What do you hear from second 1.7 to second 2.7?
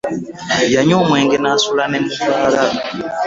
mu bbaala.